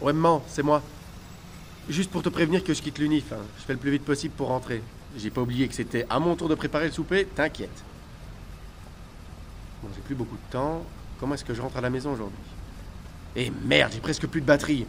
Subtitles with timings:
[0.00, 0.82] Ouais, maman, c'est moi.
[1.88, 3.32] Juste pour te prévenir que je quitte l'UNIF.
[3.32, 3.38] hein.
[3.58, 4.82] Je fais le plus vite possible pour rentrer.
[5.16, 7.82] J'ai pas oublié que c'était à mon tour de préparer le souper, t'inquiète.
[9.82, 10.82] Bon, j'ai plus beaucoup de temps.
[11.18, 12.38] Comment est-ce que je rentre à la maison aujourd'hui?
[13.36, 14.86] Eh merde, j'ai presque plus de batterie.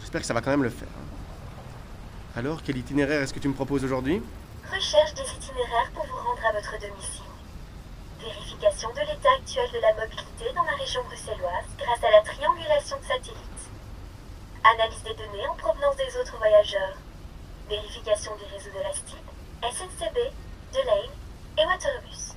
[0.00, 0.88] J'espère que ça va quand même le faire.
[0.88, 2.36] hein.
[2.36, 4.20] Alors, quel itinéraire est-ce que tu me proposes aujourd'hui?
[4.64, 7.22] Recherche des itinéraires pour vous rendre à votre domicile.
[8.20, 12.96] Vérification de l'état actuel de la mobilité dans la région bruxelloise grâce à la triangulation
[12.98, 13.62] de satellites.
[14.64, 16.96] Analyse des données en provenance des autres voyageurs.
[17.68, 19.24] Vérification des réseaux de la STIB,
[19.62, 20.16] SNCB,
[20.72, 21.12] de Lane
[21.58, 22.34] et Waterbus.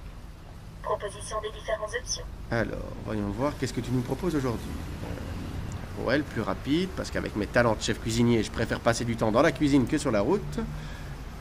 [0.83, 2.23] Proposition des différentes options.
[2.51, 4.69] Alors, voyons voir, qu'est-ce que tu nous proposes aujourd'hui
[5.05, 9.03] Euh, Ouais, le plus rapide, parce qu'avec mes talents de chef cuisinier, je préfère passer
[9.03, 10.59] du temps dans la cuisine que sur la route.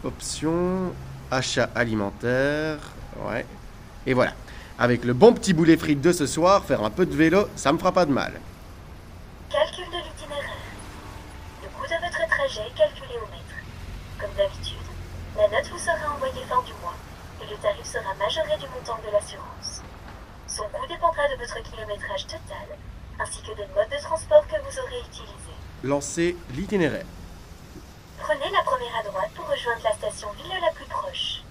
[0.02, 0.94] Option,
[1.30, 2.78] achat alimentaire,
[3.28, 3.44] ouais.
[4.06, 4.32] Et voilà.
[4.78, 7.70] Avec le bon petit boulet frites de ce soir, faire un peu de vélo, ça
[7.72, 8.32] me fera pas de mal.
[9.50, 10.56] Calcul de l'itinéraire.
[11.62, 13.56] Le coût de votre trajet est calculé au mètre.
[14.18, 14.76] Comme d'habitude,
[15.36, 16.94] la note vous sera envoyée fin du mois
[17.42, 19.82] et le tarif sera majoré du montant de l'assurance.
[20.46, 22.68] Son coût dépendra de votre kilométrage total
[23.18, 25.56] ainsi que des modes de transport que vous aurez utilisés.
[25.82, 27.06] Lancer l'itinéraire.
[28.18, 31.42] Prenez la première à droite pour rejoindre la station ville la plus proche.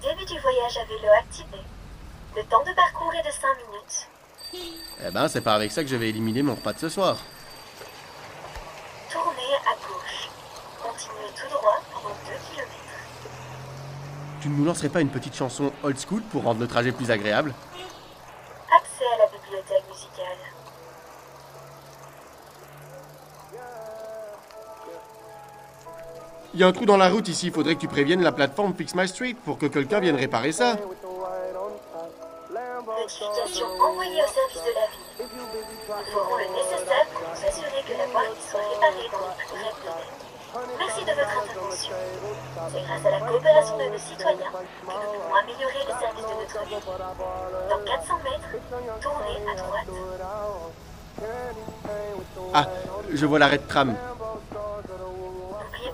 [0.00, 1.58] Début du voyage à vélo activé.
[2.36, 4.08] Le temps de parcours est de 5 minutes.
[5.04, 7.16] Eh ben, c'est pas avec ça que je vais éliminer mon repas de ce soir.
[9.10, 10.28] Tournez à gauche.
[11.02, 12.14] Continuez tout droit pendant 2
[12.54, 12.68] km.
[14.40, 17.10] Tu ne nous lancerais pas une petite chanson old school pour rendre le trajet plus
[17.10, 17.52] agréable
[18.70, 20.38] Accès à la bibliothèque musicale.
[26.54, 28.74] Il y a un trou dans la route ici, faudrait que tu préviennes la plateforme
[28.74, 30.76] Fix My Street pour que quelqu'un vienne réparer ça.
[32.86, 35.02] Notification envoyée au service de la ville.
[35.88, 39.16] Nous ferons le nécessaire pour nous assurer que la voirie soit réparée dans les plus
[39.16, 40.11] brefs délais.
[40.54, 41.94] Merci de votre intervention.
[42.70, 44.50] C'est grâce à la coopération de nos citoyens que nous
[44.82, 46.84] pouvons améliorer les services de notre ville.
[47.70, 48.50] Dans 400 mètres,
[49.00, 49.88] tournez à droite.
[52.52, 52.68] Ah,
[53.10, 53.88] je vois l'arrêt de tram.
[53.88, 54.02] N'oubliez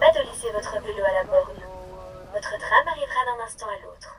[0.00, 1.62] pas de laisser votre vélo à la borne.
[2.32, 4.16] Votre tram arrivera d'un instant à l'autre.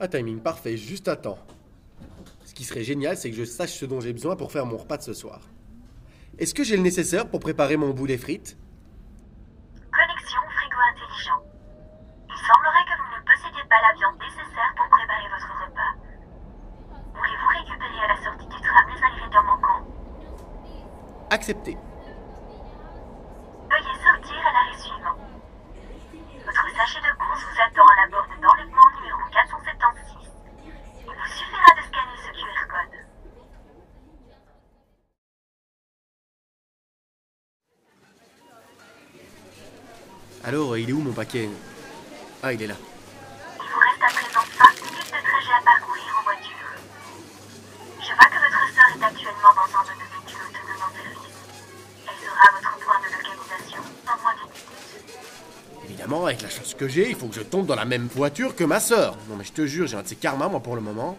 [0.00, 1.38] Un timing parfait, juste à temps.
[2.44, 4.78] Ce qui serait génial, c'est que je sache ce dont j'ai besoin pour faire mon
[4.78, 5.40] repas de ce soir.
[6.40, 8.56] Est-ce que j'ai le nécessaire pour préparer mon boulet frites?
[9.92, 11.36] Connexion frigo intelligent.
[12.30, 15.92] Il semblerait que vous ne possédiez pas la viande nécessaire pour préparer votre repas.
[17.12, 19.84] Voulez-vous récupérer à la sortie du tram les ingrédients manquants?
[21.28, 21.76] Accepté.
[23.68, 25.18] Veuillez sortir à l'arrêt suivant.
[26.46, 30.32] Votre sachet de course vous attend à la borne d'enlèvement numéro 476.
[31.04, 32.96] Il vous suffira de scanner ce QR code.
[40.42, 41.48] Alors, il est où mon paquet
[42.42, 42.74] Ah, il est là.
[43.56, 46.70] Il vous reste à présent 5 minutes de trajet à parcourir en voiture.
[48.00, 51.36] Je vois que votre sœur est actuellement dans un de nos véhicules autonomes en service.
[52.08, 55.84] Elle sera à votre point de localisation dans moins d'une minute.
[55.84, 58.56] Évidemment, avec la chance que j'ai, il faut que je tombe dans la même voiture
[58.56, 59.16] que ma sœur.
[59.28, 61.18] Non mais je te jure, j'ai un de ces karma, moi, pour le moment.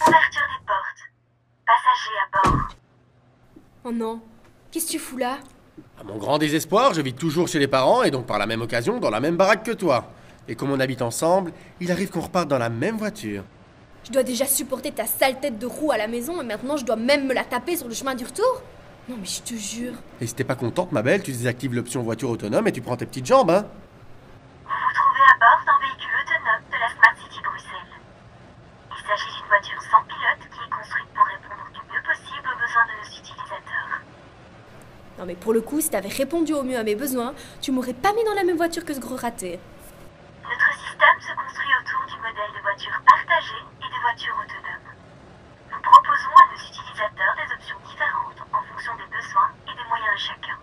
[0.00, 1.02] Ouverture des portes.
[1.66, 2.68] Passagers à bord.
[3.90, 4.20] Oh non,
[4.70, 5.38] qu'est-ce que tu fous là?
[5.98, 8.62] À mon grand désespoir, je vis toujours chez les parents et donc par la même
[8.62, 10.12] occasion dans la même baraque que toi.
[10.46, 13.42] Et comme on habite ensemble, il arrive qu'on reparte dans la même voiture.
[14.04, 16.84] Je dois déjà supporter ta sale tête de roue à la maison et maintenant je
[16.84, 18.62] dois même me la taper sur le chemin du retour?
[19.08, 19.94] Non mais je te jure.
[20.20, 22.96] Et si t'es pas contente, ma belle, tu désactives l'option voiture autonome et tu prends
[22.96, 23.66] tes petites jambes, hein
[24.66, 27.94] Vous vous trouvez à bord d'un véhicule autonome de la Smart City Bruxelles.
[28.92, 32.58] Il s'agit d'une voiture sans pilote qui est construite pour répondre du mieux possible aux
[32.62, 33.69] besoins de nos utilisateurs.
[35.20, 37.92] Non mais pour le coup, si t'avais répondu au mieux à mes besoins, tu m'aurais
[37.92, 39.60] pas mis dans la même voiture que ce gros raté.
[40.48, 44.88] Notre système se construit autour du modèle de voiture partagée et de voiture autonome.
[45.76, 50.16] Nous proposons à nos utilisateurs des options différentes en fonction des besoins et des moyens
[50.16, 50.56] de chacun.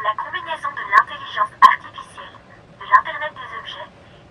[0.00, 2.36] La combinaison de l'intelligence artificielle,
[2.80, 3.88] de l'Internet des objets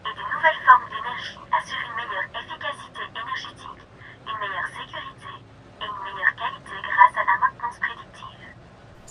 [0.10, 3.82] et des nouvelles formes d'énergie assure une meilleure efficacité énergétique,
[4.26, 8.58] une meilleure sécurité et une meilleure qualité grâce à la maintenance prédictive.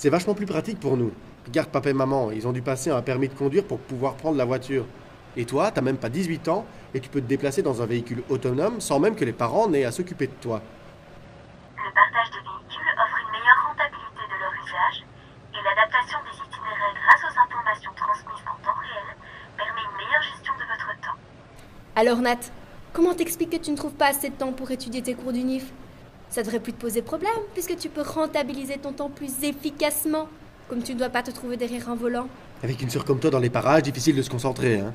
[0.07, 1.11] C'est vachement plus pratique pour nous.
[1.49, 4.37] Regarde papa et maman, ils ont dû passer un permis de conduire pour pouvoir prendre
[4.37, 4.87] la voiture.
[5.37, 6.65] Et toi, t'as même pas 18 ans
[6.95, 9.85] et tu peux te déplacer dans un véhicule autonome sans même que les parents n'aient
[9.85, 10.63] à s'occuper de toi.
[11.77, 15.05] Le partage de véhicules offre une meilleure rentabilité de leur usage
[15.55, 19.11] et l'adaptation des itinéraires grâce aux informations transmises en temps réel
[19.57, 21.19] permet une meilleure gestion de votre
[21.97, 22.53] Alors Nat,
[22.93, 25.73] comment t'expliques que tu ne trouves pas assez de temps pour étudier tes cours d'unif?
[26.31, 30.29] Ça devrait plus te poser problème, puisque tu peux rentabiliser ton temps plus efficacement,
[30.69, 32.29] comme tu ne dois pas te trouver derrière un volant.
[32.63, 34.93] Avec une sœur comme toi dans les parages, difficile de se concentrer, hein.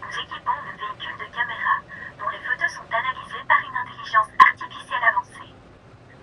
[0.00, 1.80] Nous équipons le véhicule de caméras
[2.16, 5.52] dont les photos sont analysées par une intelligence artificielle avancée.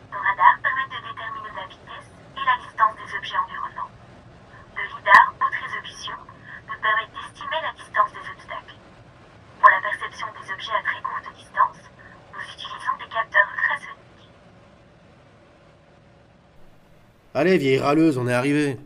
[0.09, 3.93] Nos radars permettent de déterminer la vitesse et la distance des objets environnants.
[4.73, 6.17] Le lidar, haute résolution,
[6.65, 8.77] nous permet d'estimer la distance des obstacles.
[9.61, 11.81] Pour la perception des objets à très courte distance,
[12.33, 14.29] nous utilisons des capteurs ultrasoniques.
[17.37, 18.77] Allez, vieille râleuse, on est arrivé.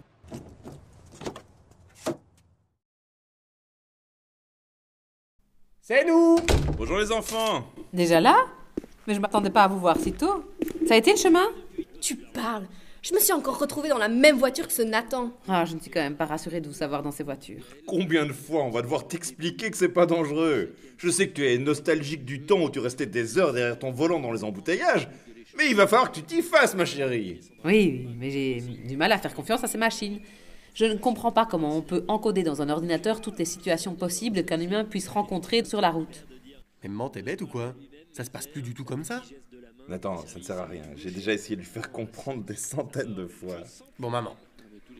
[5.81, 6.39] C'est nous
[6.75, 8.47] Bonjour les enfants Déjà là?
[9.05, 10.43] Mais je m'attendais pas à vous voir si tôt.
[10.87, 11.45] Ça a été le chemin?
[12.01, 12.65] Tu parles
[13.03, 15.29] Je me suis encore retrouvée dans la même voiture que ce Nathan.
[15.47, 17.61] Ah, je ne suis quand même pas rassurée de vous savoir dans ces voitures.
[17.85, 20.73] Combien de fois on va devoir t'expliquer que c'est pas dangereux?
[20.97, 23.91] Je sais que tu es nostalgique du temps où tu restais des heures derrière ton
[23.91, 25.07] volant dans les embouteillages,
[25.59, 29.11] mais il va falloir que tu t'y fasses, ma chérie Oui, mais j'ai du mal
[29.11, 30.21] à faire confiance à ces machines.
[30.73, 34.45] Je ne comprends pas comment on peut encoder dans un ordinateur toutes les situations possibles
[34.45, 36.25] qu'un humain puisse rencontrer sur la route.
[36.81, 37.75] Mais maman, t'es bête ou quoi?
[38.13, 39.21] Ça se passe plus du tout comme ça?
[39.89, 40.83] Nathan, ça ne sert à rien.
[40.95, 43.57] J'ai déjà essayé de lui faire comprendre des centaines de fois.
[43.97, 44.37] Bon, maman,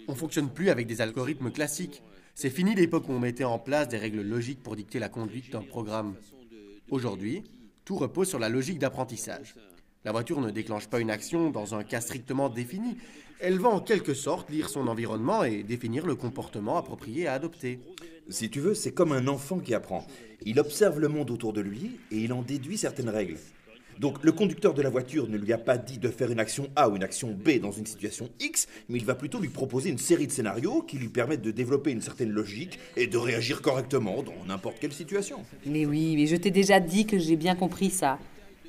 [0.10, 2.02] on fonctionne plus avec des algorithmes classiques.
[2.36, 5.52] C'est fini l'époque où on mettait en place des règles logiques pour dicter la conduite
[5.54, 6.16] d'un programme.
[6.90, 7.44] Aujourd'hui,
[7.86, 9.56] tout repose sur la logique d'apprentissage.
[10.06, 12.96] La voiture ne déclenche pas une action dans un cas strictement défini.
[13.42, 17.82] Elle va en quelque sorte lire son environnement et définir le comportement approprié à adopter.
[18.30, 20.08] Si tu veux, c'est comme un enfant qui apprend.
[20.46, 23.36] Il observe le monde autour de lui et il en déduit certaines règles.
[24.00, 26.70] Donc le conducteur de la voiture ne lui a pas dit de faire une action
[26.78, 29.90] A ou une action B dans une situation X, mais il va plutôt lui proposer
[29.90, 33.62] une série de scénarios qui lui permettent de développer une certaine logique et de réagir
[33.62, 35.44] correctement dans n'importe quelle situation.
[35.66, 38.18] Mais oui, mais je t'ai déjà dit que j'ai bien compris ça.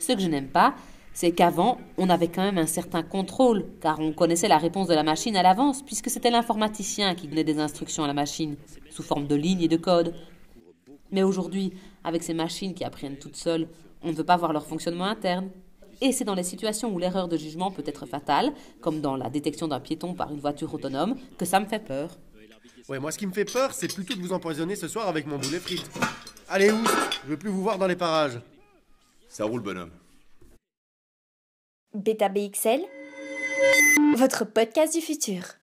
[0.01, 0.75] Ce que je n'aime pas,
[1.13, 4.95] c'est qu'avant, on avait quand même un certain contrôle, car on connaissait la réponse de
[4.95, 8.57] la machine à l'avance, puisque c'était l'informaticien qui donnait des instructions à la machine,
[8.91, 10.15] sous forme de lignes et de codes.
[11.11, 11.73] Mais aujourd'hui,
[12.05, 13.69] avec ces machines qui apprennent toutes seules,
[14.03, 15.51] on ne veut pas voir leur fonctionnement interne.
[16.01, 19.29] Et c'est dans les situations où l'erreur de jugement peut être fatale, comme dans la
[19.29, 22.17] détection d'un piéton par une voiture autonome, que ça me fait peur.
[22.89, 25.27] Ouais, moi ce qui me fait peur, c'est plutôt de vous empoisonner ce soir avec
[25.27, 25.91] mon boulet frites.
[26.49, 26.83] Allez, où
[27.25, 28.41] Je veux plus vous voir dans les parages.
[29.29, 29.91] Ça roule, bonhomme.
[31.93, 32.83] Beta BXL,
[34.17, 35.60] votre podcast du futur.